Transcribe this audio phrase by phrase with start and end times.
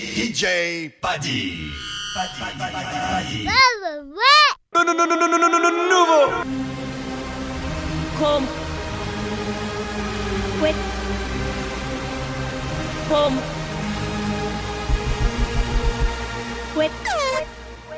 [0.00, 1.68] DJ Badi.
[2.16, 2.40] Badi.
[2.58, 3.44] Badi.
[4.72, 6.44] No, no, no, no, no, no, no, no, no, nouveau.
[8.16, 8.46] Come.
[10.62, 10.76] Wait.
[13.08, 13.36] Come.
[16.76, 16.92] Wait.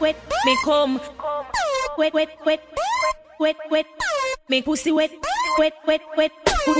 [0.00, 0.16] Wait.
[0.44, 1.00] Me come.
[1.98, 2.60] Wait, wait, wait.
[3.38, 3.86] Wait, wait.
[4.48, 5.12] Make pussy wet.
[5.56, 6.32] Wet, wet, wet.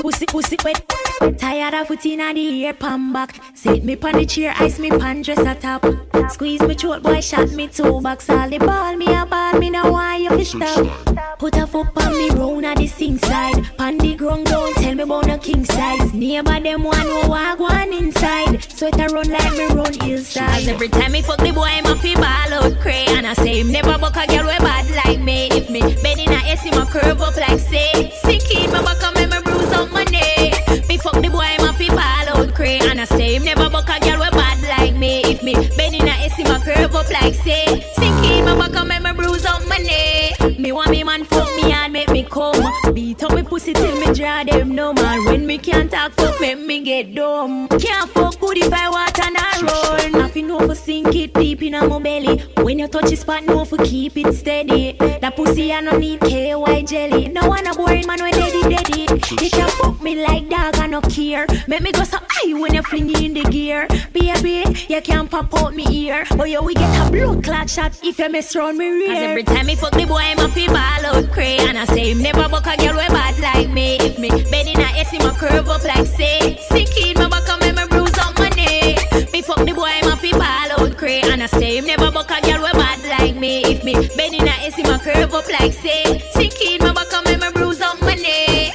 [0.02, 1.02] Pussy, pussy wet.
[1.30, 3.41] Tired of foot on the ear, palm back.
[3.55, 5.87] Sit me pon the chair, ice me pan dress a top.
[6.33, 8.28] Squeeze me throat, boy, shot me two box.
[8.28, 11.38] All the ball me a ball, me no want you to stop.
[11.38, 13.64] Put a foot on me round at the sing side.
[13.77, 16.12] Pon the ground, don't tell me about no king size.
[16.12, 18.61] Neighbor them one who walk one inside.
[18.73, 20.66] So it a run like me run hillsides.
[20.66, 23.05] Every time me fuck the boy, I'm a fi ball out cray.
[23.11, 25.48] And I say him never buck a girl way bad like me.
[25.52, 28.11] If me bed in a S, him a curve up like say.
[28.23, 30.81] Sick in my back, and me me bruise up my knee.
[30.98, 32.78] Fuck the boy, I'm a fi ball out cray.
[32.78, 35.23] And I say him never buck a girl way bad like me.
[35.33, 37.67] If me bed in a S, him a curve up like say.
[37.98, 40.58] Sick in my back, and me bruise up my knee.
[40.62, 42.62] Me want me man fuck me and make me come.
[42.95, 45.25] Beat up me pussy till me draw them no man.
[45.25, 47.69] When me can't talk, fuck make me get dumb.
[47.69, 50.20] Can't fuck good if I want and I roll.
[50.23, 52.39] Nothing know for sink it deep in my belly.
[52.58, 54.97] When you touch the spot, know for keep it steady.
[55.23, 57.28] That pussy I no need KY jelly.
[57.28, 59.03] No one a boring man when daddy daddy.
[59.42, 61.47] You can fuck me like dog I no care.
[61.67, 63.89] Make me go so high when you fling in the gear.
[64.12, 64.62] Baby,
[64.93, 66.25] you can't pop out me ear.
[66.37, 69.15] But you we get a blood clot shot if you mess around me rear.
[69.15, 71.57] Cause every time me fuck the boy, I'm a fi ball out cray.
[71.61, 73.97] And I say him never buck a girl way bad like me.
[73.97, 76.59] If me bed in a S, him a curve up like say.
[76.69, 78.98] Sick in my back, and me bruise up my knee.
[79.33, 81.23] Me fuck the boy, I'm a fi ball out cray.
[81.23, 83.65] And I say him never buck a girl way bad like me.
[83.65, 86.19] If me bed in a S, him a curve up like say.
[86.33, 88.73] Sick in my back, and me bruise up my knee.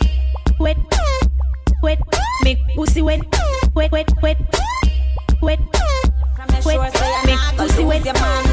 [0.60, 0.78] Wet,
[1.84, 2.00] wet,
[2.44, 3.22] make pussy wet,
[3.76, 4.38] wet, wet, wet,
[5.44, 5.60] wet.
[8.13, 8.47] diamante.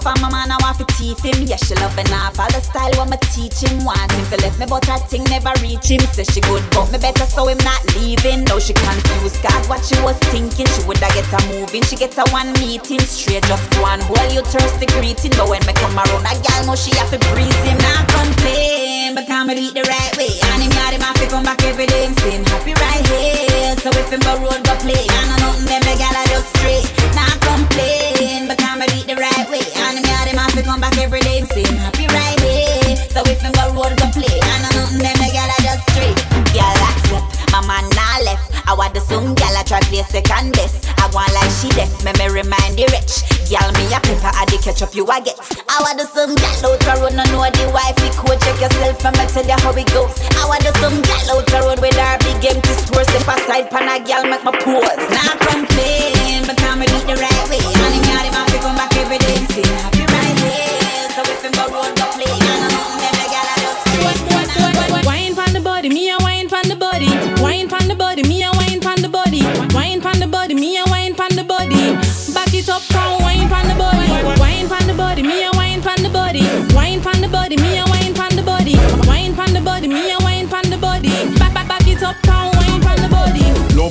[0.00, 1.44] Off from my man, I want to teeth him.
[1.46, 3.84] Yeah, she loving off all the style what me teach him.
[3.84, 6.00] Want him to left me, but her thing never reach him.
[6.12, 8.44] Say she good, but me better so him not leaving.
[8.44, 11.82] Now she confused, cause what she was thinking, she woulda get a moving.
[11.84, 15.32] She get a one meeting straight, just go and hold you thirsty greeting.
[15.36, 17.78] But when me come around, a gal know she have to breeze him.
[17.80, 20.32] Not complain, but come and it the right way.
[20.54, 22.06] And him yard him have to come back every day.
[22.06, 23.76] Him saying happy right here.
[23.80, 26.99] So if him go road go play, I know nothing them the gal just straight.
[27.20, 29.64] Not complain, but and do it the right way.
[29.84, 31.44] And him yard him have to come back every day.
[31.52, 32.96] Saying happy right here.
[33.12, 35.82] So if him go road go play, I know nothing them the gal I just
[35.92, 36.16] straight.
[36.56, 38.50] Girl accept, my man not left.
[38.66, 40.86] I want the some gal I try play second best.
[40.98, 43.26] I want like she deaf, me me remind the rich.
[43.50, 45.34] Girl me a pepper, I the ketchup you a get.
[45.66, 48.38] I want the some gal out the road, no know the wifey code.
[48.40, 50.14] Check yourself, and me tell you how it goes.
[50.38, 53.04] I want the some gal out the road with her big empty store.
[53.04, 55.04] Step aside, pan a gal make my pose.
[55.10, 57.58] Not complain, but and do the right way.
[57.58, 59.42] Him yard him to come back every day.
[59.50, 59.99] Say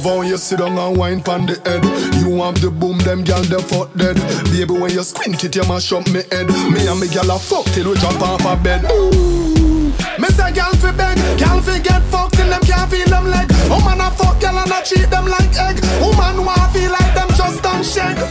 [0.05, 1.83] Love you sit down and wine pon the head.
[2.23, 4.15] You have the boom, them gal them fuck dead.
[4.47, 6.47] Baby, when you squint it, you mash up me head.
[6.71, 8.88] Me and me gal a fuck till we jump off a bed.
[8.88, 9.91] Ooh.
[10.15, 13.51] Me say gal fi beg, gal fi get fucked till them can't feel them leg.
[13.67, 15.83] Oh, Woman a fuck gal and a treat them like egg.
[15.99, 18.23] Oh, Woman want feel like them just don't shake.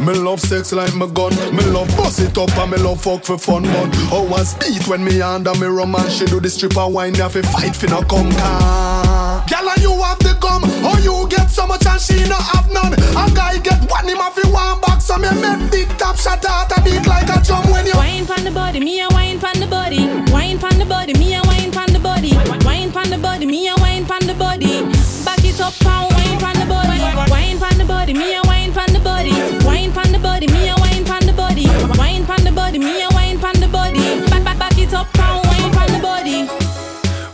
[0.00, 1.36] Me love sex like my gun.
[1.52, 3.64] Me love bust it up and me love fuck for fun.
[3.64, 6.88] But how oh, I speed when me under me rum and she do the stripper
[6.88, 7.12] wine.
[7.12, 9.29] Me to fight fi no come car.
[9.48, 10.62] Girl and you have the gum.
[10.82, 12.94] How you get so much and she no have none.
[12.94, 15.06] A guy get one him fi one box.
[15.06, 17.94] So me make big top shot out a beat like a drum when you.
[17.94, 20.06] Wine pon the body, me a wine pon the body.
[20.32, 22.32] Wine pon the body, me a wine pon the body.
[22.64, 24.82] Wine pon the body, me a wine pon the body.
[25.24, 27.30] Back it up, pound wine pon the body.
[27.30, 28.42] Wine pon the body, me a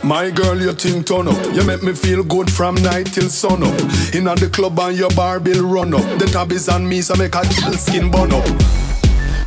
[0.07, 1.35] My girl, your thing turn up.
[1.53, 3.75] You make me feel good from night till sun up.
[4.15, 6.07] In on the club and your bar bill run up.
[6.21, 8.47] The tab is on me, so make a girl skin burn up.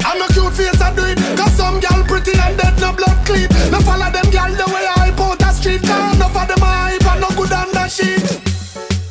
[0.03, 1.17] I'm a cute face, I do it.
[1.39, 3.47] Cause some gal pretty and dead, no blood clean.
[3.71, 5.81] No follow them gal the way I put out the street.
[5.81, 6.19] down.
[6.19, 8.27] No follow them hype and no good on that sheet.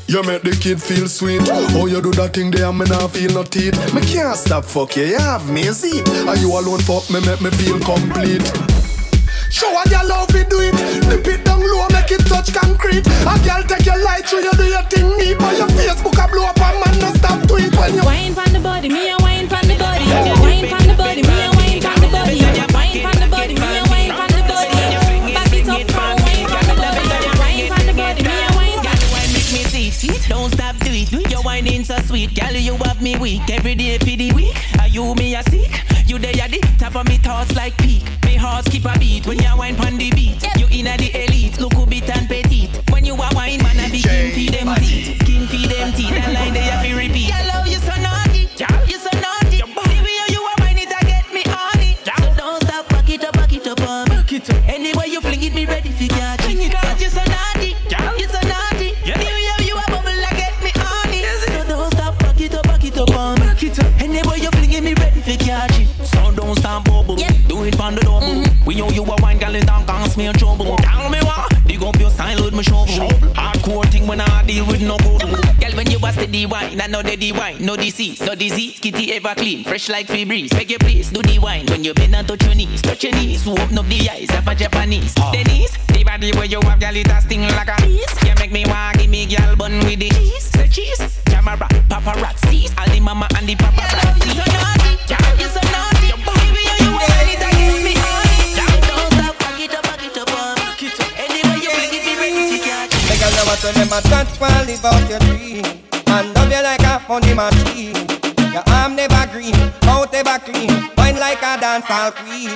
[0.06, 1.40] You make the kid feel sweet.
[1.72, 3.72] Oh, you do that thing there, me not feel no teeth.
[3.94, 6.04] Me can't stop fuck you, you have me, see.
[6.28, 8.44] Are you alone fuck me, make me feel complete.
[9.50, 10.76] Show a girl love we do it.
[11.08, 13.06] Dip it down low, make it touch concrete.
[13.06, 15.38] A girl take your light through, you do your thing neat.
[15.38, 18.52] But your Facebook a blow up, a man no stop tweet when you wine pon
[18.52, 20.04] the body, me a wine pon the body.
[20.44, 22.36] Wine pon the body, me a wine pon the body.
[22.44, 25.32] Wine pon the body, me a wine pon the body.
[25.32, 27.28] Back it up, wine pon the body.
[27.40, 28.78] Wine pon the body, me a wine.
[28.84, 30.28] Wine make me see it.
[30.28, 31.08] Don't stop do it.
[31.08, 32.52] Do your whining so sweet, girl.
[32.52, 34.54] You have me weak every day for the week.
[34.78, 35.72] Are you me a sick?
[36.06, 38.17] You there at the top of me thoughts like peak
[39.28, 40.17] when you wine pon the
[76.38, 78.78] you steady wine, I know the wine, no disease, no disease.
[78.78, 80.52] Kitty ever clean, fresh like free breeze.
[80.54, 83.12] Make you please do the wine when you bend and touch your knees, touch your
[83.12, 83.42] knees.
[83.42, 85.14] So open up the eyes of a Japanese.
[85.16, 85.32] Uh.
[85.32, 88.06] Denise, the body where you have, gal, it a sting like a bees.
[88.22, 91.20] You make me want give me gal bun with the cheese, say cheese.
[91.26, 91.56] Camera,
[91.88, 94.26] paparazzi, all the mama and the paparazzi.
[94.26, 96.08] You so naughty, you so naughty.
[96.22, 97.48] Baby, you want it
[103.46, 105.77] what to them a touch while live out your dream.
[107.08, 107.94] A money machine.
[108.52, 109.56] Your arm never green,
[109.86, 110.68] mouth never clean.
[110.98, 112.52] Wine like a dancehall queen.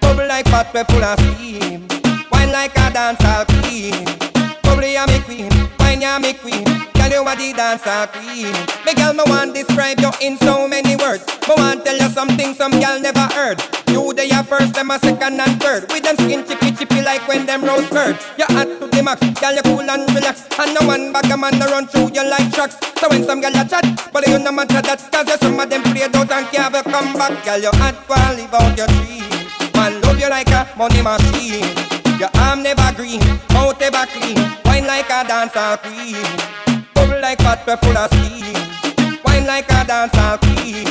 [0.00, 1.88] Bubble like pot we full of steam.
[2.30, 4.04] Wine like a dancehall queen.
[4.62, 5.50] Bubble ya me queen,
[5.80, 6.71] wine ya me queen.
[7.22, 8.50] You are the dancer queen.
[8.82, 11.22] Me girl, me want describe you in so many words.
[11.46, 13.62] Me want tell you something some girl never heard.
[13.86, 15.86] You they are first, them a second and third.
[15.92, 18.18] With them skin chippy chippy like when them rose skirt.
[18.34, 20.50] You hot to the max, girl, you cool and relax.
[20.58, 22.74] And no one back a man to run through you like trucks.
[22.98, 25.70] So when some girl a chat, but you no matter that, cause you some of
[25.70, 27.38] them played out and can't come back.
[27.46, 29.30] Girl, you hot while live out your dream.
[29.78, 31.70] Man, love you like a money machine.
[32.18, 33.22] Your arm never green,
[33.54, 34.42] mouth never clean.
[34.66, 36.71] Wine like a dancer queen.
[37.32, 39.24] Like hot, we full of steam.
[39.24, 40.84] Wine like a dancehall queen.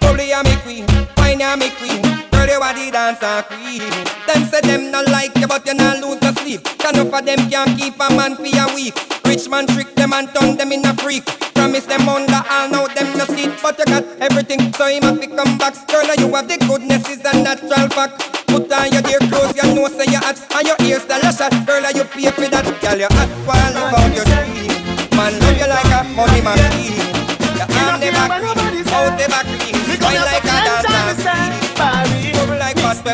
[0.00, 0.88] Bubble ya me queen,
[1.20, 2.00] wine ya me queen.
[2.32, 3.84] Girl, you are the dancer queen.
[4.24, 6.64] Them say them not like you, but you not lose the sleep.
[6.80, 8.96] Can of them can't keep a man for a week.
[9.28, 11.28] Rich man trick them and turn them in a freak.
[11.52, 15.20] Promise them under all, now them no see But you got everything, so he must
[15.20, 15.76] be come back.
[15.92, 18.16] Girl, you have the goodness, is a natural fact.
[18.48, 21.44] Put on your dear clothes, you know say you hot, and your ears the lash
[21.68, 22.64] Girl, you pay for that.
[22.80, 24.05] Girl, you hot while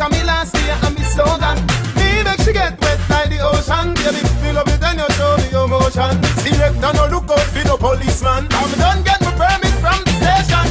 [0.00, 1.58] A me last year and me slogan.
[1.96, 3.92] Me make she get wet like the ocean.
[4.00, 6.16] Baby, feel up it and you show me your motion.
[6.40, 8.48] Selector no look out for no policeman.
[8.50, 10.66] I'm done get my permit from the station.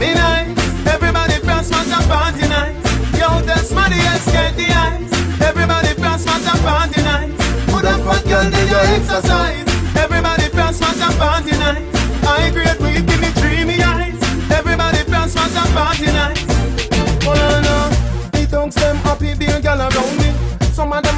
[0.00, 2.76] Be nice, everybody Christmas and party night.
[3.14, 5.14] Yo, this money else get the ice.
[5.40, 7.36] Everybody Christmas and party night
[7.86, 9.65] them fat girl did your exercise.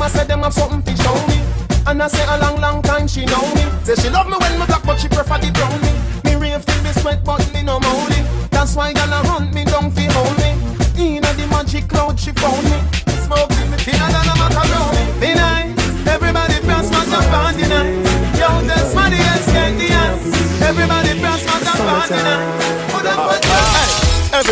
[0.09, 1.39] I say them have something to show me.
[1.87, 3.65] And I say a long, long time she know me.
[3.85, 5.93] Say she love me when me black, but she prefer the brown me.
[6.25, 8.23] Me rave till me sweat, but me no moly.
[8.49, 10.57] That's why a run me down fi hold me.
[10.97, 13.08] Inna the magic cloud she found me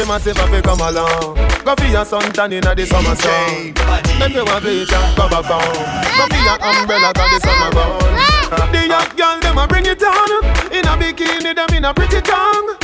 [0.07, 0.31] hey.
[0.31, 1.35] Every massive have come along.
[1.65, 3.75] Go for your suntan inna the summer sun.
[4.23, 5.75] If you want bleach, go back down.
[6.17, 8.73] Go for your umbrella 'cause the summer gone.
[8.73, 10.45] The young girl them a bring it on.
[10.73, 12.77] In a bikini them in a pretty tongue.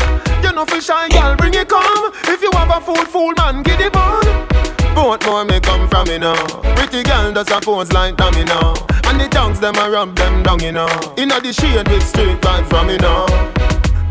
[0.42, 2.12] You know for shy girl bring it come.
[2.24, 4.46] If you have a fool fool man, get it on.
[4.94, 6.34] Both more may come from me now.
[6.74, 8.74] Pretty girl does a pose like domino.
[9.04, 10.88] And the tongues them a rub them down, you know.
[11.16, 13.26] Inna the shade with straight vibes from me now.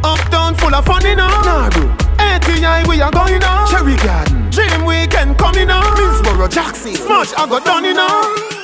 [0.03, 1.27] Uptown full of fun, you know.
[1.27, 1.69] Nah.
[2.19, 3.65] ATI we are going now.
[3.67, 4.49] Cherry Garden.
[4.49, 5.81] Dream Weekend coming now.
[5.95, 6.95] Middlesboro, Jackson.
[6.95, 8.60] Smash I got done, you know.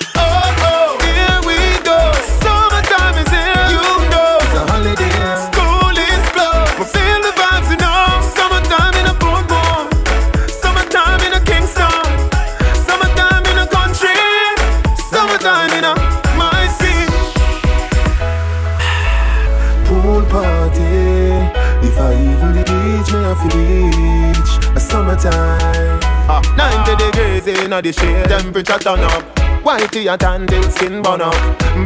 [24.80, 26.00] Summertime.
[26.30, 28.28] Ah, 90 degrees in the shade.
[28.30, 29.24] Temperature turn up.
[29.64, 31.36] Whitey a tan till skin burn up.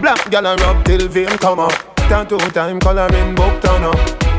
[0.01, 1.73] Black gal a rub till vein come up.
[2.09, 3.97] Tattoo time coloring book turn up.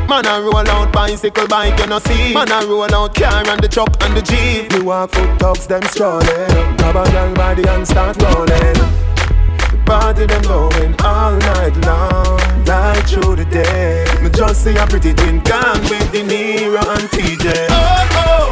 [0.09, 2.35] Man a roll out bicycle bike you no see.
[2.35, 4.73] Man a roll out car and the truck and the jeep.
[4.73, 6.77] We walk foot dogs them strolling.
[6.77, 9.12] Grab a gal body and start rolling.
[9.93, 14.07] Party them going all night long, right through the day.
[14.23, 17.67] Me just see a pretty thing gone with the Nero and TJ.
[17.69, 18.52] Oh oh,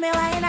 [0.00, 0.39] know you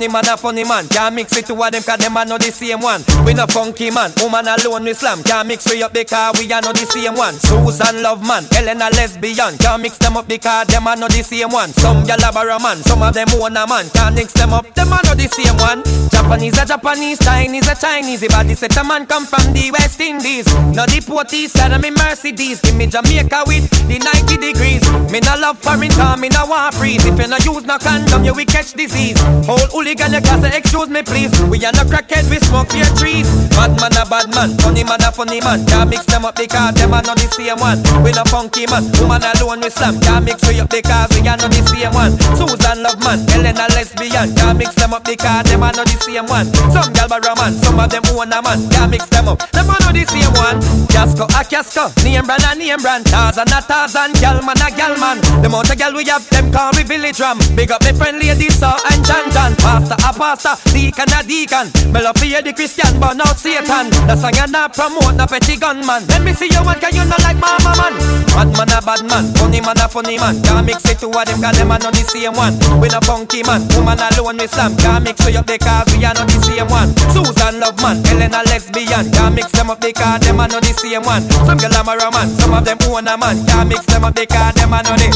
[0.00, 0.88] funny man a funny man.
[0.88, 3.04] Can't mix it two of them cause them are not the same one.
[3.26, 5.22] We no funky man, woman alone we slam.
[5.22, 7.34] Can't mix we up because we are not the same one.
[7.34, 9.58] Susan love man, Ellen a lesbian.
[9.58, 11.68] Can't mix them up because them are not the same one.
[11.76, 13.90] Some gal a man, some of them own a man.
[13.92, 15.84] Can't mix them up, them are not the same one.
[16.08, 18.22] Japanese a Japanese, Chinese a Chinese.
[18.22, 21.82] If I set a man come from the West Indies, no the Porties side of
[21.82, 22.62] me Mercedes.
[22.62, 24.80] Give me Jamaica with the 90 degrees.
[25.12, 27.04] Me no love foreign car, me no want freeze.
[27.04, 29.20] If you no use no condom, you will catch disease.
[29.44, 31.32] Whole hooligan, you say excuse me please.
[31.50, 33.26] We are no crackhead, we smoke your trees.
[33.50, 35.66] Bad man a bad man, funny man a funny man.
[35.66, 37.82] Can't mix them up because them are not the same one.
[38.04, 40.00] We no funky man, woman alone we slam.
[40.00, 42.14] Can't mix we up because we are not the same one.
[42.38, 44.34] Susan love man, Ellen a lesbian.
[44.36, 46.46] Can't mix them up because them are not the same one.
[46.70, 48.60] Some gal borrow man, some of them own a man.
[48.70, 50.58] Can't mix them up, them are not the same one.
[50.86, 53.06] Casco a casco, name brand a name brand.
[53.06, 55.18] Tarzan a Tarzan, gal man a gal man.
[55.42, 57.38] The amount of gal we have, them call we village ram.
[57.56, 59.52] Big up the friend lady saw and John John.
[59.80, 61.66] Pastor a pastor, deacon a deacon.
[61.92, 63.88] Me love for the Christian, but not Satan.
[64.04, 66.04] The song you not promote, no petty gunman.
[66.08, 67.94] Let me see you one, cause you not like mama man.
[68.28, 70.36] Bad man a bad man, funny man a funny man.
[70.42, 72.54] Can't mix it two of them, cause them are not the same one.
[72.80, 74.76] We no funky man, woman alone we slam.
[74.76, 76.92] Can't mix we up because we are not the same one.
[77.16, 79.08] Susan love man, Ellen a lesbian.
[79.16, 81.24] Can't mix them up because them are not the same one.
[81.48, 83.40] Some girl am a man, some of them own a man.
[83.48, 85.08] Can't mix them up because them are not the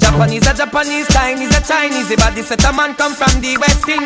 [0.00, 2.08] Japanese a Japanese, Chinese a Chinese.
[2.16, 4.05] I this set a man come from the West Indies,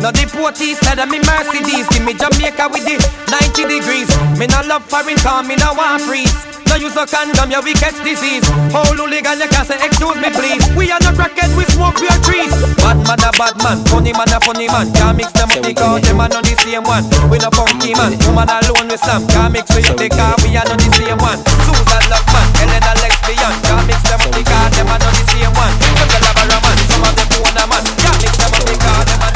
[0.00, 1.88] not the Porties side of me Mercedes.
[1.88, 2.96] Give me Jamaica with the
[3.28, 4.08] 90 degrees.
[4.38, 6.32] Me no love foreign car, me no want freeze.
[6.68, 8.44] No use a condom, yeah, we catch disease.
[8.72, 10.64] Whole hooligan, you can't say excuse me, please.
[10.74, 12.50] We are not rocket, we smoke real trees.
[12.80, 14.88] Bad man a bad man, funny man a funny man.
[14.96, 17.04] Can't mix them up because them are not the same one.
[17.28, 19.28] We no funky man, woman alone with some.
[19.28, 21.38] Can't mix with the car, we are not the same one.
[21.68, 23.54] Susan love man, Elena lesbian.
[23.68, 25.74] Can't mix them up because them are not the same one.
[26.00, 27.84] Of them are a man, some of them own a man.
[28.00, 29.33] Can't mix them up because them are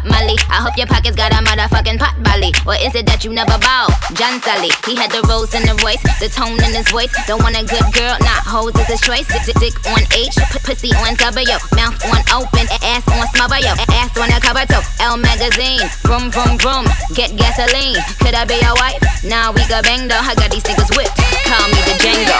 [0.00, 0.36] pop Molly.
[0.48, 2.52] I hope your pockets got a motherfucking pot belly.
[2.66, 3.88] Or is it that you never bow?
[4.16, 7.12] John Sally, he had the rose in the voice, the tone in his voice.
[7.26, 9.26] Don't want a good girl, not hoes is his choice.
[9.28, 13.60] Dick, dick, dick on H, p- pussy on W, mouth on open, ass on smother,
[13.60, 14.84] yo, ass on a cover toe.
[15.00, 18.00] L magazine, vroom vroom vroom, get gasoline.
[18.20, 19.00] Could I be your wife?
[19.24, 20.20] Nah, we got bang though.
[20.20, 21.16] I got these niggas whipped.
[21.44, 22.38] Call me the Django.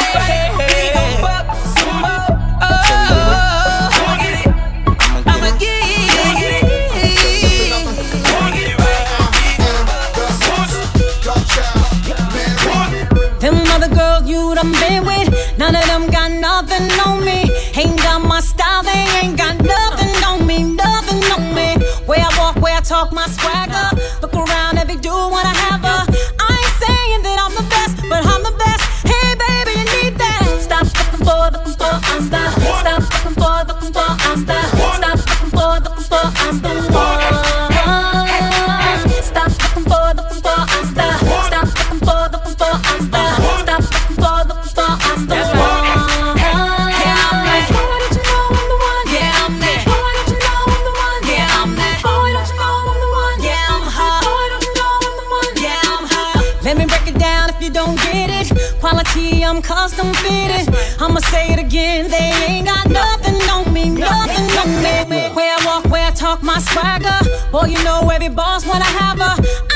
[0.57, 1.46] We gon' pop
[14.31, 17.51] you done been with, none of them got nothing on me.
[17.75, 21.69] Ain't got my style, they ain't got nothing on me, nothing on me.
[22.07, 23.88] Where I walk, where I talk, my swagger.
[24.23, 26.03] Look around, every dude wanna have her.
[26.49, 28.83] I ain't saying that I'm the best, but I'm the best.
[29.11, 30.45] Hey baby, you need that.
[30.66, 32.23] Stop looking for, looking for, I'm.
[32.29, 32.60] Stop
[61.71, 62.11] again.
[62.11, 65.29] They ain't got nothing on me, nothing on me.
[65.37, 67.21] Where I walk, where I talk, my swagger.
[67.53, 69.70] Boy, you know every boss wanna have her.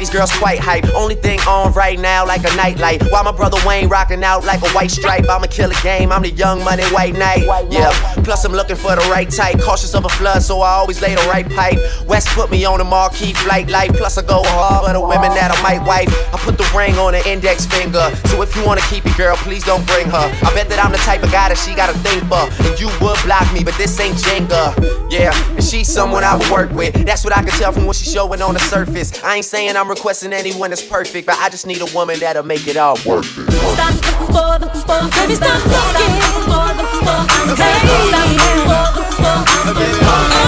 [0.00, 0.86] These girls quite hype.
[0.94, 3.02] Only thing on right now, like a nightlight.
[3.10, 5.28] While my brother Wayne rocking out like a white stripe.
[5.28, 7.44] I'ma kill a game, I'm the young money white knight.
[7.70, 7.92] Yeah,
[8.24, 9.60] plus I'm looking for the right type.
[9.60, 11.78] Cautious of a flood, so I always lay the right pipe.
[12.06, 13.92] West put me on a marquee flight light.
[13.92, 16.08] Plus I go hard for the women that I might wife.
[16.34, 18.10] I put the ring on the index finger.
[18.26, 20.26] So if you wanna keep it, girl, please don't bring her.
[20.42, 22.48] I bet that I'm the type of guy that she gotta think for.
[22.64, 24.72] And you would block me, but this ain't Jenga.
[25.10, 26.94] Yeah, and she's someone I would work with.
[27.04, 29.12] That's what I can tell from what she's showing on the surface.
[29.22, 32.44] I ain't saying I'm requesting anyone that's perfect, but I just need a woman that'll
[32.44, 33.24] make it all work.
[33.24, 35.10] Stop looking for the for.
[35.20, 37.20] Baby, stop looking for the for.
[37.60, 37.76] Hey,
[38.08, 38.28] stop
[39.18, 39.96] for the
[40.34, 40.39] for.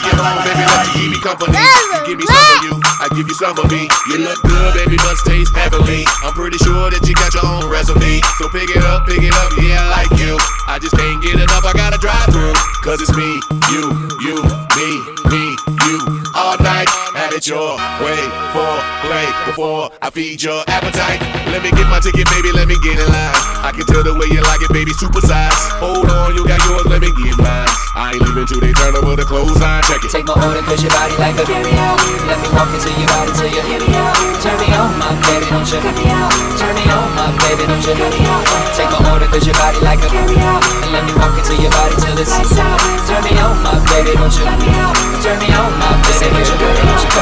[0.00, 1.52] Home, baby, let you keep me company.
[1.52, 3.92] You give me some of you, I give you some of me.
[4.08, 6.08] You look good, baby, must taste heavenly.
[6.24, 8.24] I'm pretty sure that you got your own recipe.
[8.40, 10.40] So pick it up, pick it up, yeah, I like you.
[10.64, 12.56] I just can't get enough, I gotta drive through.
[12.80, 13.36] Cause it's me,
[13.68, 13.92] you,
[14.24, 14.40] you,
[14.80, 14.88] me,
[15.28, 15.42] me,
[15.84, 15.96] you.
[16.32, 16.88] All night,
[17.32, 17.72] have it your
[18.04, 18.20] way
[18.52, 21.20] for play before I feed your appetite.
[21.48, 23.36] Let me get my ticket, baby, let me get in line.
[23.64, 25.56] I can tell the way you like it, baby, super size.
[25.80, 27.68] Hold on, you got yours, let me get mine.
[27.96, 30.12] I ain't leaving till they turn over the clothes on, check it.
[30.12, 33.08] Take my order cause your body like a carry out Let me walk into your
[33.08, 35.76] body till you hear me out Turn me on my baby, don't you?
[35.80, 37.92] Turn me out Turn me on my baby, don't you?
[37.92, 41.04] Turn me out Take my order cause your body like a carry out And let
[41.04, 42.80] me walk into your body till it's lights out.
[43.08, 44.44] Turn me on my baby, don't you?
[44.44, 44.96] Turn me out.
[45.20, 46.82] Turn me on my baby, don't you Don't you?
[46.82, 47.21] cut me out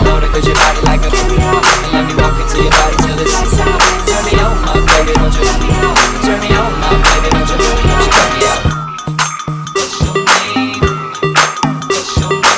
[0.00, 2.70] Take my order cause your body like a carry And let me walk into your
[2.72, 3.56] body till it's lights
[4.08, 5.68] Turn me on my baby, don't you me
[6.24, 8.62] Turn me on my baby, don't you, don't you cut me out
[9.76, 10.80] What's your name?
[11.88, 12.50] What's your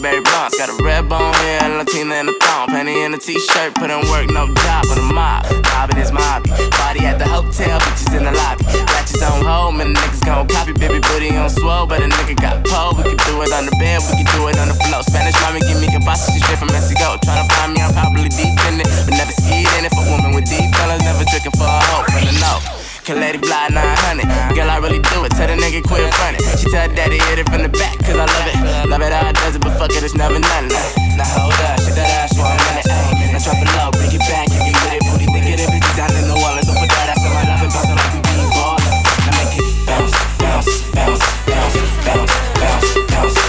[0.00, 0.56] Barry Bonds.
[0.56, 3.90] Got a red bone here, and Latina in a thong, penny in a t-shirt, put
[3.90, 5.44] in work, no job, but a mob.
[5.74, 6.40] Mobbing is my.
[6.78, 8.64] Party at the hotel, bitches in the lobby.
[8.94, 10.72] Ratchets on home, and niggas gon' copy.
[10.72, 12.94] Baby booty on swole, but a nigga got pole.
[12.96, 15.02] We can do it on the bed, we can do it on the floor.
[15.02, 17.18] Spanish mommy give me capacity straight from Mexico.
[17.24, 19.92] Tryna find me, I'm probably deep in it, but never skied in it.
[19.94, 22.87] For women with deep feelings, never tricking for a hoe, from the know.
[23.08, 24.52] Can Lady Bly 900.
[24.52, 25.32] Girl, I really do it.
[25.32, 26.44] Tell the nigga quit frontin'.
[26.60, 28.60] She tell daddy hit it from the back, cause I love it.
[28.84, 30.68] Love it it does it, but fuck it, it's never nothing.
[31.16, 32.84] Now hold up, shit that ass for a minute.
[32.84, 33.32] ayy.
[33.32, 35.96] Now drop it low, bring it back, if you with it, booty, think it, bitches
[35.96, 36.68] down in New Orleans.
[36.68, 38.92] Don't put that ass in my love and bounce like we be ballin'.
[39.24, 42.28] Now make it bounce, bounce, bounce, bounce, bounce,
[42.60, 43.40] bounce, bounce,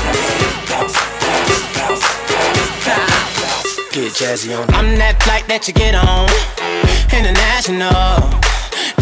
[0.56, 0.96] bounce,
[1.76, 2.08] bounce,
[3.36, 3.76] bounce.
[3.92, 4.72] Get jazzy on.
[4.72, 6.32] I'm that flight that you get on.
[7.12, 8.40] International.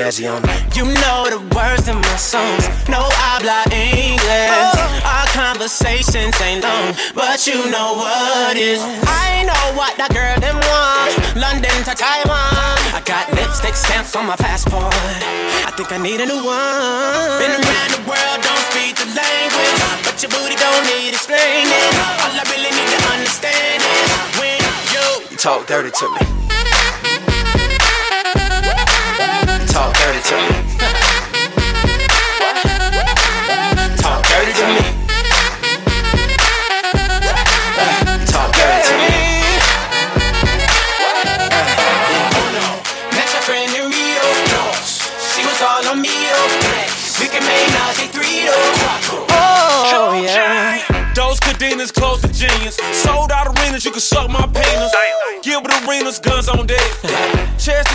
[0.00, 0.54] Jazzy on me.
[0.72, 2.64] You know the words in my songs.
[2.88, 4.72] No habla English.
[4.72, 5.12] Oh.
[5.12, 8.80] Our conversations ain't long, but you know what is.
[9.04, 11.12] I know what that girl them want.
[11.36, 12.80] London to Taiwan.
[12.96, 14.88] I got lipstick stamps on my passport.
[15.68, 17.36] I think I need a new one.
[17.36, 21.92] Been around the world, don't speak the language, but your booty don't need explaining.
[22.24, 24.08] All I really need to understand is
[24.40, 24.60] when
[24.96, 26.40] you You talk dirty to me.
[29.80, 30.52] Talk dirty to me.
[33.96, 34.84] Talk dirty to me.
[38.26, 39.16] Talk dirty to me.
[43.16, 44.26] Met your friend in Rio.
[45.32, 46.12] She was all on me.
[46.12, 46.48] Oh.
[47.18, 48.76] We can make Nazi three though.
[49.30, 51.14] Oh yeah.
[51.14, 52.76] Those cadenas close to genius.
[52.92, 54.92] Sold out arenas, you can suck my penis.
[55.42, 56.99] Give it arenas, guns on deck.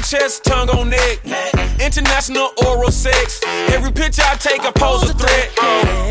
[0.05, 1.17] Chest tongue on neck.
[1.81, 3.41] International oral sex.
[3.73, 5.49] Every picture I take, I pose a threat.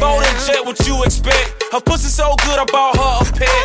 [0.03, 1.63] Bold and jet, what you expect?
[1.71, 3.63] Her pussy so good, I bought her a pet.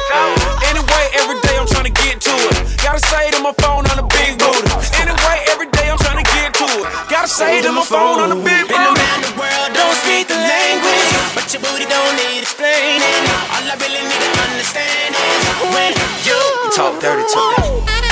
[0.70, 2.62] Anyway, every day I'm trying to get to it.
[2.78, 4.70] Gotta say to my phone on the big booty.
[5.02, 6.88] Anyway, every day I'm trying to get to it.
[7.10, 9.02] Gotta say to my phone on the big Been booty.
[9.02, 13.02] around the world, don't speak the language, but your booty don't need explaining.
[13.50, 15.42] All I really need to understand is
[15.74, 16.38] when you
[16.78, 18.09] Talk dirty to me.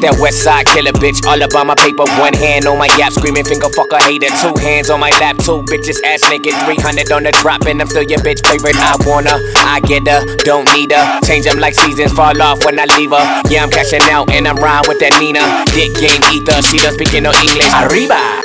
[0.00, 1.24] That west side killer bitch.
[1.26, 2.04] All about my paper.
[2.16, 4.32] One hand on my yap, screaming finger fucker hater.
[4.40, 6.54] Two hands on my lap, two bitches ass naked.
[6.64, 8.76] 300 on the drop, and I'm still your bitch favorite.
[8.80, 11.20] I wanna, I get her, don't need her.
[11.20, 13.42] Change them like seasons, fall off when I leave her.
[13.52, 15.44] Yeah, I'm cashing out, and I'm riding with that Nina.
[15.76, 17.68] Dick game ether, she done speaking no English.
[17.84, 18.40] Arriba!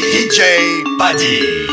[0.00, 1.68] DJ Badi.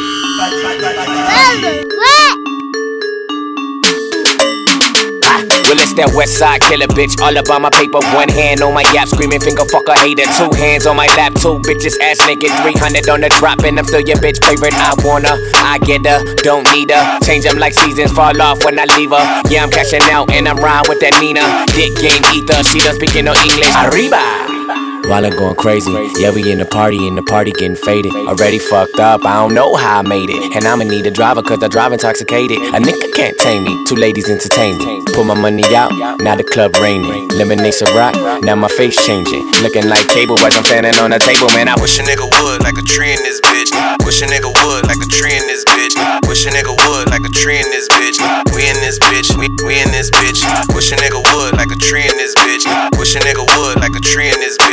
[5.65, 7.17] Well, it's that west side killer bitch.
[7.21, 7.97] All about my paper.
[8.13, 10.29] One hand on my yap, screaming finger fucker hater.
[10.37, 12.53] Two hands on my lap, two bitches ass naked.
[12.61, 14.77] 300 on the drop, and I'm still your bitch favorite.
[14.77, 15.33] I wanna,
[15.65, 17.19] I get her, don't need her.
[17.25, 19.25] Change them like seasons, fall off when I leave her.
[19.49, 21.41] Yeah, I'm cashing out, and I'm riding with that Nina.
[21.73, 23.73] Dick game ether, she done speaking no English.
[23.89, 24.54] Arriba!
[25.09, 28.13] While I'm going crazy, yeah, we in the party, and the party getting faded.
[28.13, 30.55] Already fucked up, I don't know how I made it.
[30.55, 32.57] And I'ma need a driver, cause I drive intoxicated.
[32.57, 35.03] A nigga can't tame me, two ladies entertain me.
[35.13, 37.29] Pull my money out, now the club raining.
[37.29, 39.45] Lemonade rock, now my face changing.
[39.61, 41.67] Looking like cable as I'm standing on the table, man.
[41.67, 43.71] I wish Wish a nigga would like a tree in this bitch.
[44.03, 45.95] Wish a nigga would like a tree in this bitch.
[46.27, 48.19] Wish a nigga would like a tree in this bitch.
[48.55, 49.31] We in this bitch.
[49.37, 50.43] We, we in this bitch.
[50.75, 52.67] Wish a nigga would like a tree in this bitch.
[52.99, 54.64] Wish a nigga would like a tree in this bitch.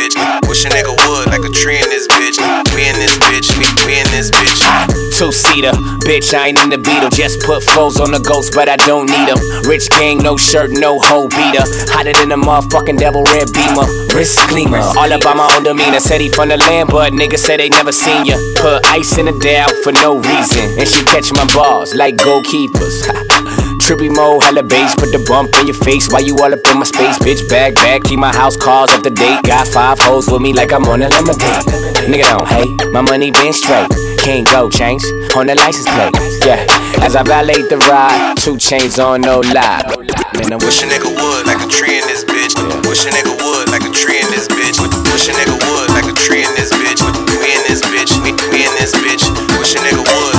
[1.53, 2.41] Tree in this bitch.
[2.75, 3.53] We in this bitch.
[3.61, 4.65] We, we in this bitch.
[5.13, 5.73] Two seater,
[6.09, 7.11] bitch, I ain't in the beetle.
[7.11, 9.39] Just put foes on the ghost, but I don't need them.
[9.69, 11.63] Rich gang, no shirt, no hoe beater.
[11.93, 13.87] Hotter than a motherfucking devil red beamer.
[14.17, 16.01] Wrist gleamer, all about my own demeanor.
[16.01, 18.37] Said he from the land, but niggas said they never seen ya.
[18.57, 20.81] Put ice in the down for no reason.
[20.81, 23.69] And she catch my balls like goalkeepers.
[23.93, 26.81] Trippy mo, hella bass, put the bump in your face while you all up in
[26.81, 27.21] my space.
[27.21, 29.45] Bitch, back, back, keep my house calls up to date.
[29.45, 31.69] Got five hoes with me like I'm on a lemonade.
[32.09, 33.93] Nigga don't hate, my money been straight.
[34.17, 35.05] Can't go change
[35.37, 36.17] on the license plate.
[36.41, 36.65] Yeah,
[37.05, 39.85] as I violate the ride, two chains on no lie.
[40.41, 42.57] Man, I Wish a nigga would like a tree in this bitch.
[42.89, 44.81] Wish a nigga would like a tree in this bitch.
[45.13, 47.05] Wish a nigga would like a tree in this bitch.
[47.29, 48.17] We in this bitch.
[48.25, 49.29] We, we in this bitch.
[49.61, 50.32] Wish a nigga would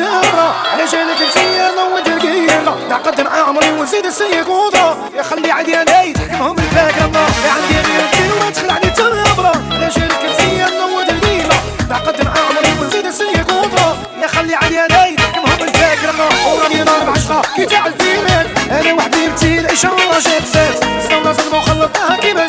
[0.00, 5.82] الجرة على جالك انت يا نود مع نعقد عمري ونزيد السيق وضا يا خلي عادي
[5.82, 10.66] أنا يتحكمهم الفاكرة يا عندي غير انت وما تخلعني انت الابرة على جالك انت يا
[10.70, 11.10] نود
[11.48, 11.56] مع
[11.90, 17.66] نعقد عمري ونزيد السيق وضا يا خلي عادي أنا يتحكمهم الفاكرة وراني نار بعشرة كي
[17.66, 17.94] تعرف
[18.70, 22.48] أنا وحدي متين عيشة وراجع بسات استنى زلمة وخلطها كيما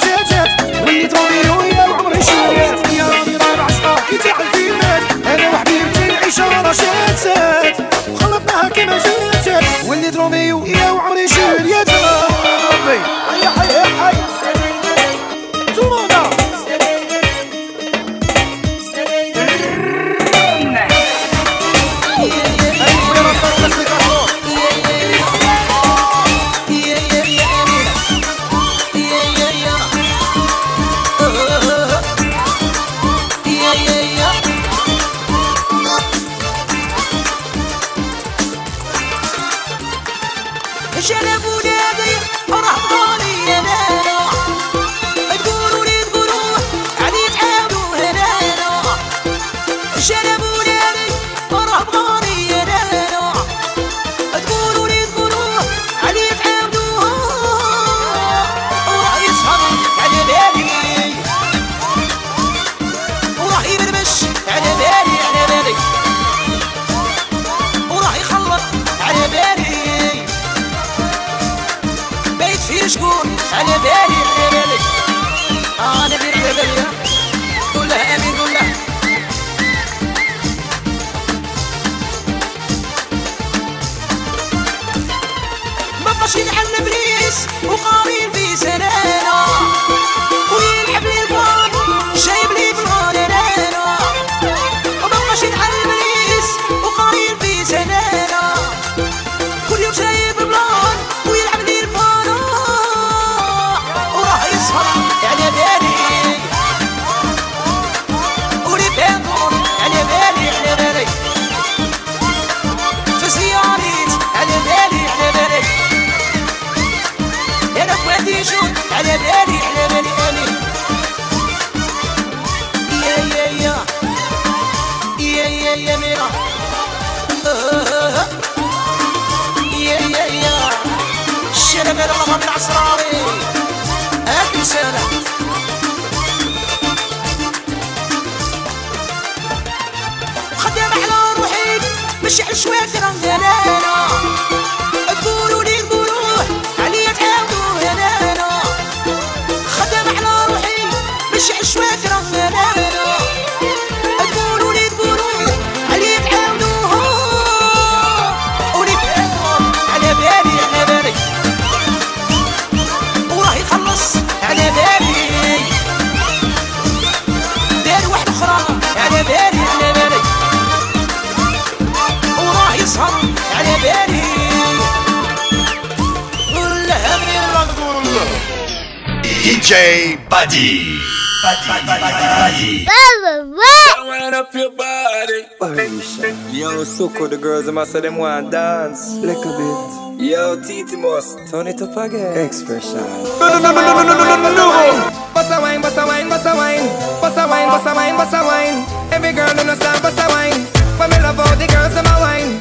[187.91, 189.17] so them want dance.
[189.17, 190.23] Lick a bit.
[190.23, 192.45] Yo, Titimus, turn it up again.
[192.45, 193.03] Expression.
[193.39, 195.11] No no no no no no no no no!
[195.33, 196.87] Bust a wine, bust a wine, bust a wine.
[197.19, 199.11] bust a wine, bust a wine, bust a wine.
[199.11, 200.63] Every girl understand bossa wine.
[200.97, 202.60] When me love all the girls in my wine.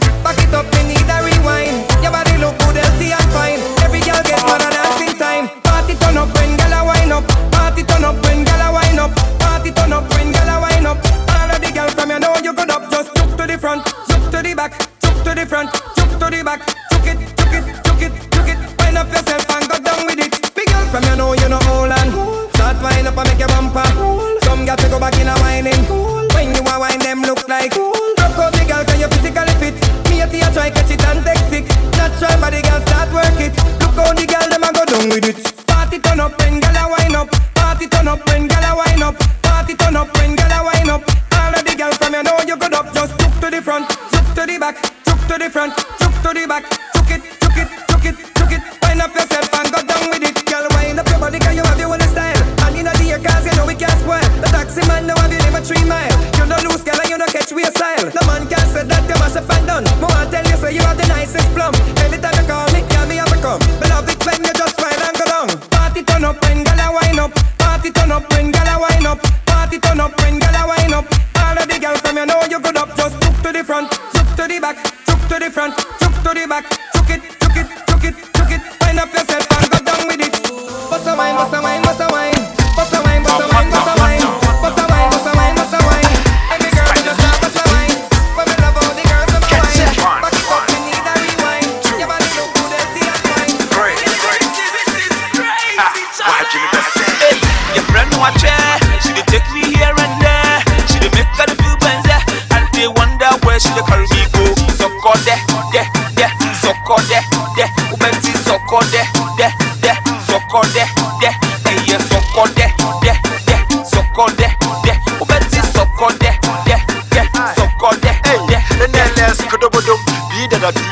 [106.16, 106.26] de,
[106.62, 107.20] zoko de,
[107.56, 109.02] de, ubenti zoko de,
[109.36, 109.48] de,
[109.82, 109.92] de,
[110.28, 110.84] zoko de,
[111.20, 111.30] de,
[111.70, 112.66] eye zoko de,
[113.02, 113.12] de,
[113.46, 114.48] de, zoko de,
[114.84, 116.30] de, ubenti zoko de,
[116.66, 116.76] de,
[117.10, 117.22] de,
[117.56, 118.12] zoko de,
[118.48, 119.98] de, nenes kudobodom,
[120.30, 120.82] bi da da bi,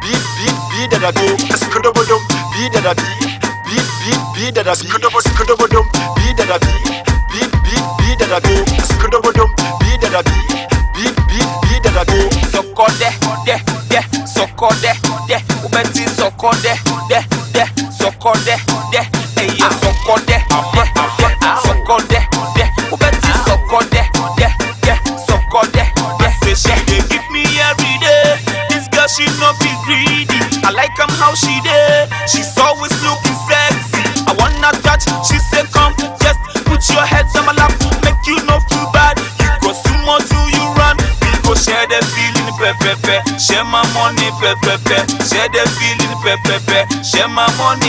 [0.00, 1.26] bi bi bi da da bi,
[1.56, 2.20] skudobodom,
[2.52, 5.97] bi da da bi, bi bi bi da da bi, skudobodom, skudobodom.
[16.38, 16.77] acordei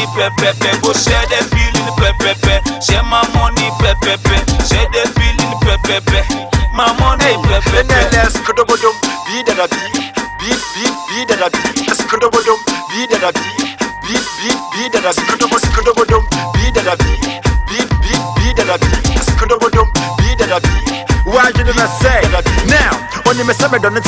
[0.05, 1.18] se pe,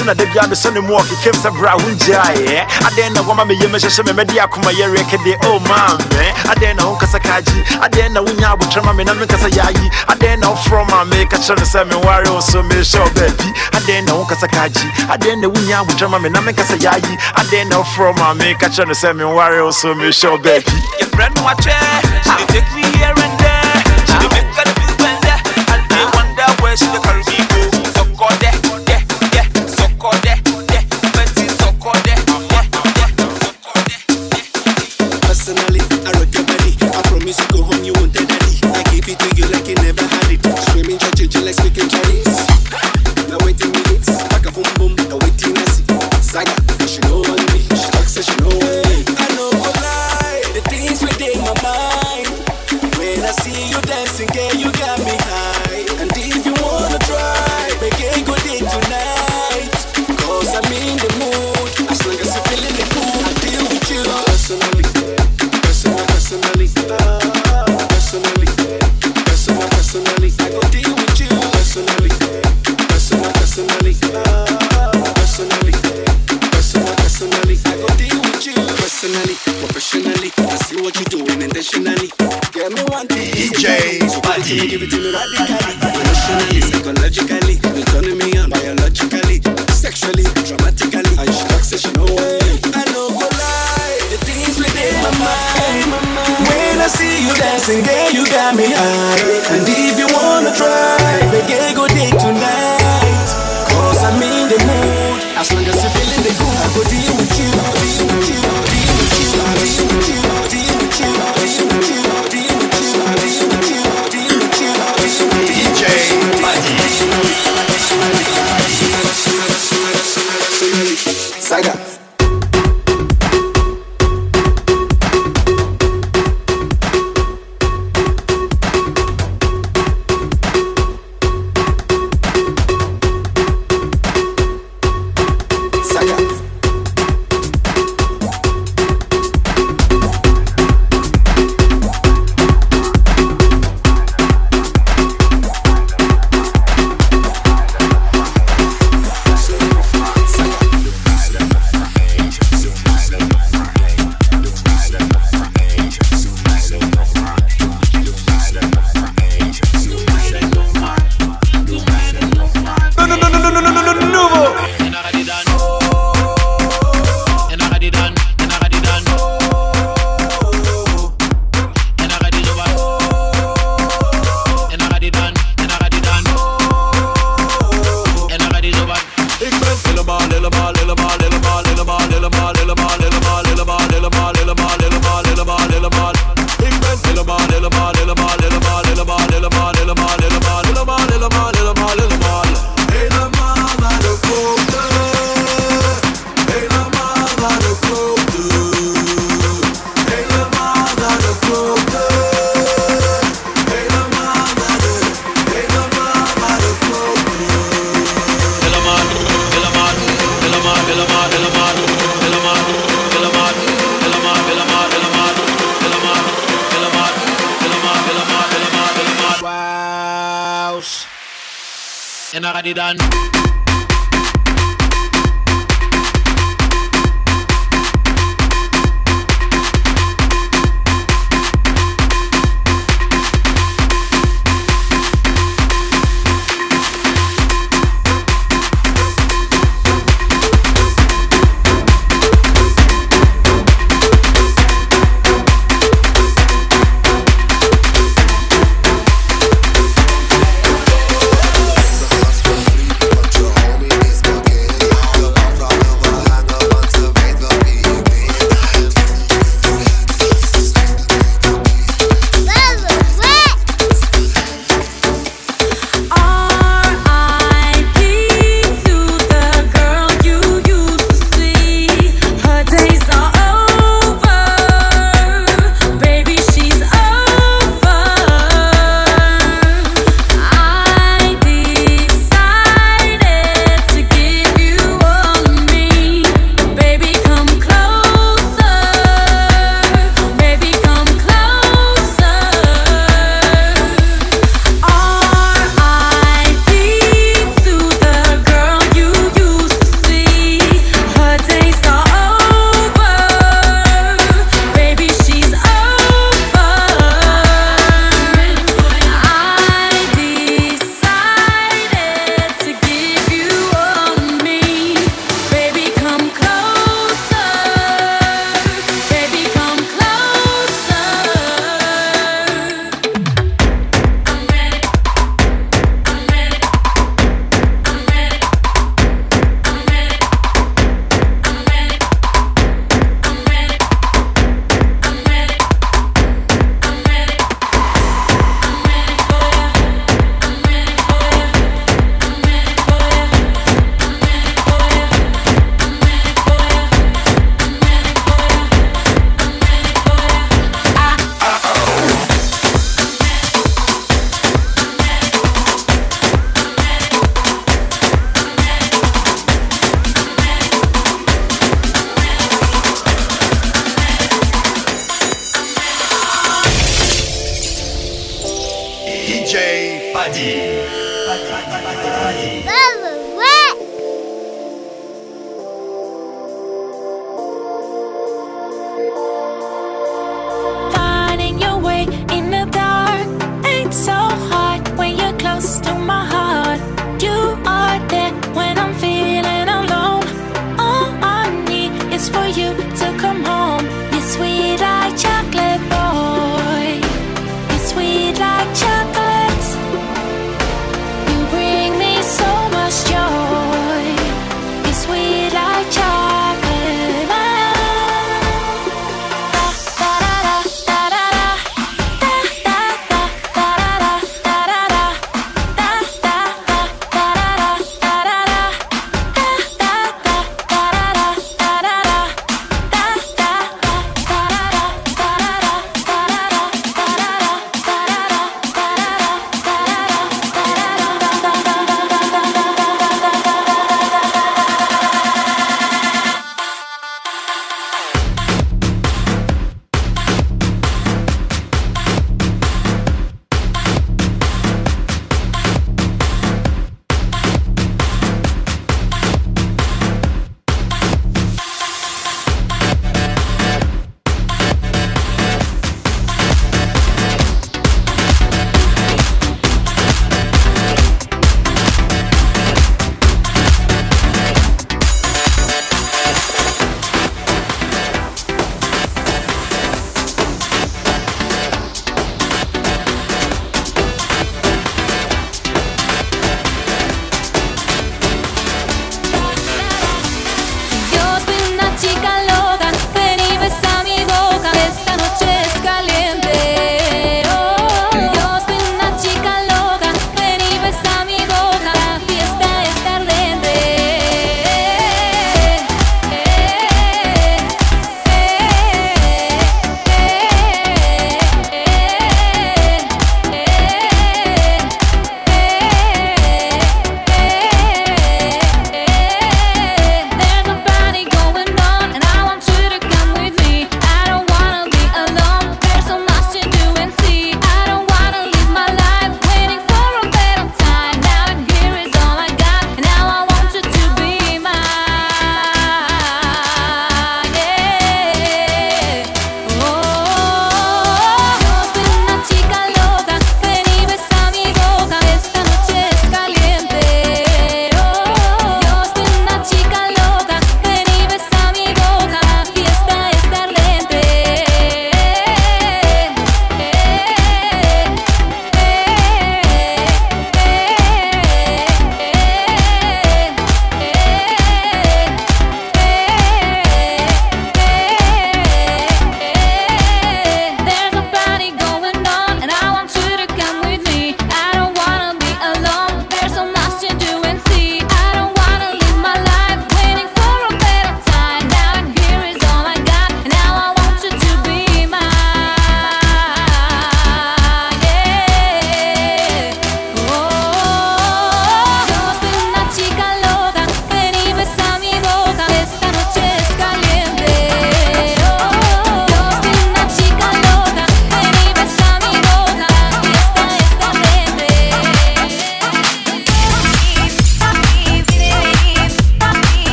[0.00, 3.68] ɛnti na dabi abɛsɛ ne mu ɔkekam sɛ bra wo ngyaeɛ adɛn na woama meyɛ
[3.68, 8.20] mɛhyehyɛ me mɛde akoma yɛreɛkɛ deɛ o oh, maamɛ adɛn na wonkasa kaagye adɛn na
[8.22, 9.90] wonya abotrɛma me na menkasa yaayi.
[10.08, 13.48] Adɛn na woforɔ ma me ka kyerɛ no sɛ meware so mehyɛ wo baabi.
[13.76, 17.14] Adɛn na wonkasa kaagye adɛn na wonya abotrɛma me na menkasa yaayi.
[17.36, 20.76] Adɛn na woforɔ ma me ka kyerɛ no sɛ meware so mehyɛ wo baabi.
[21.00, 21.76] Yɛfrɛ no wakyɛ
[22.24, 23.82] She take me here and there.
[24.08, 25.36] She make her feel better.
[25.92, 27.19] I wonder where she the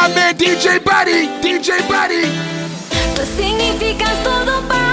[0.00, 2.30] my man DJ Buddy, DJ Buddy.
[3.16, 4.87] Tu significas tudo para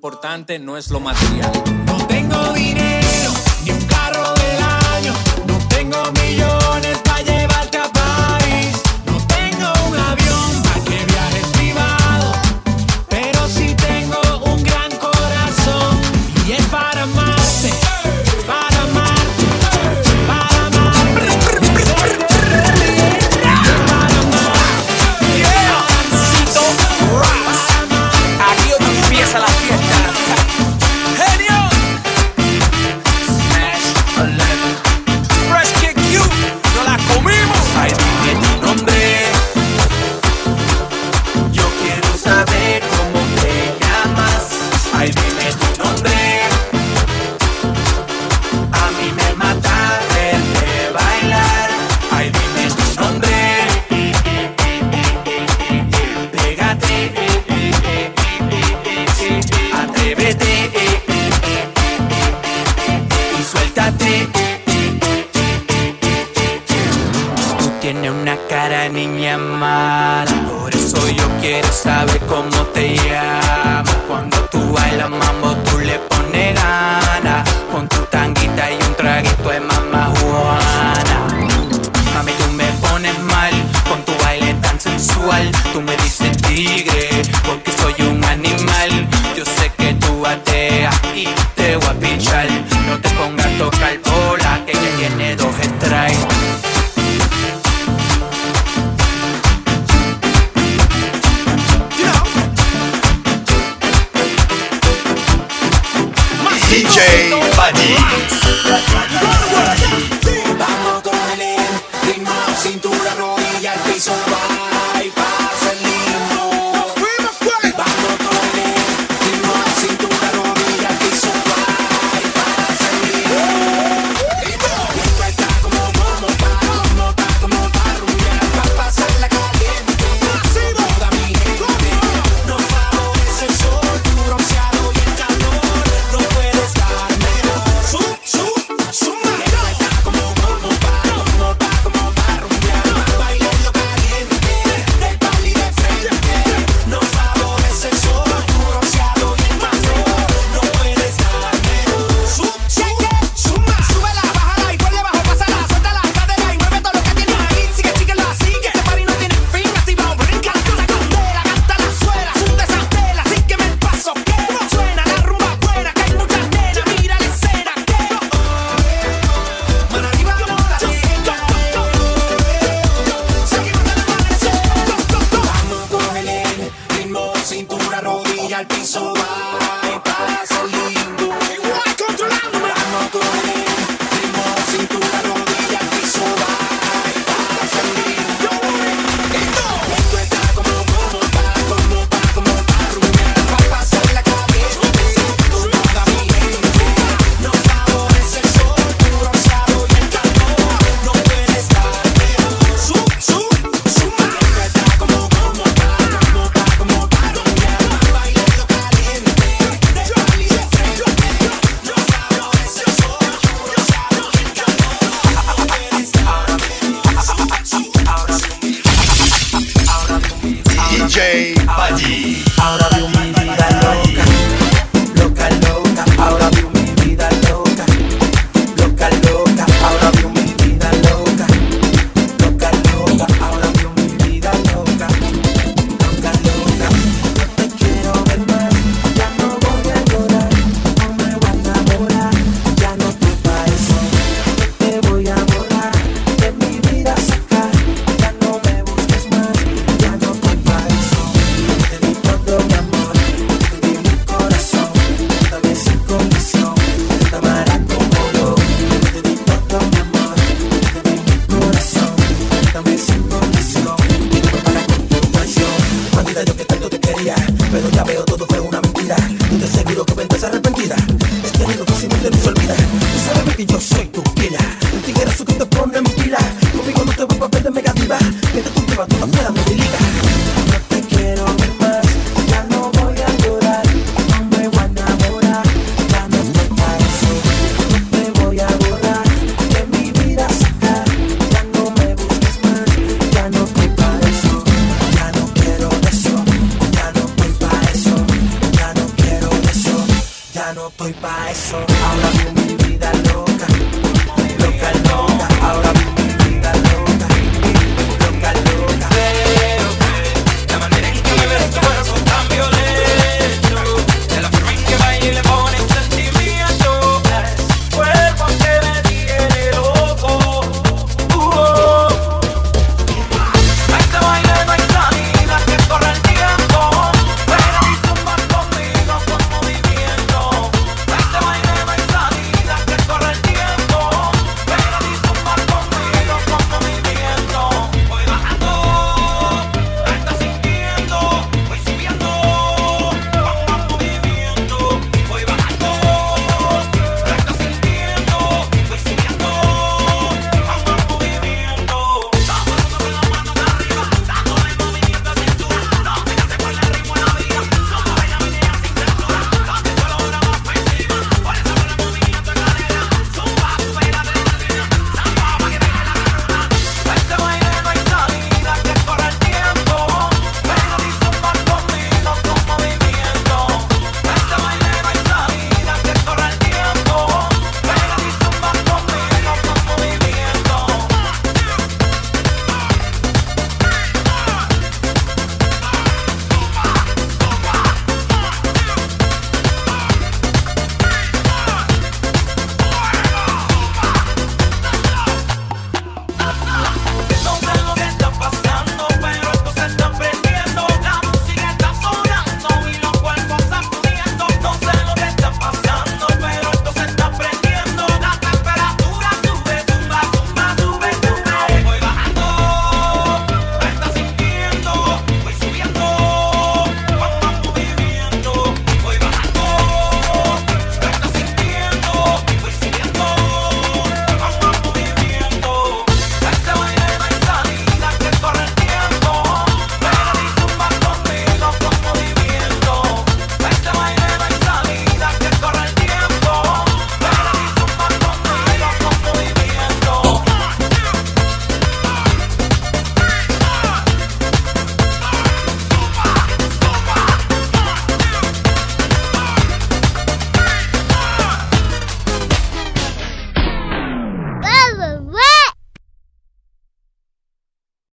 [0.00, 1.52] importante no es lo material.
[1.84, 3.32] No tengo dinero,
[3.64, 4.62] ni un carro del
[4.96, 5.12] año,
[5.46, 6.59] no tengo millones.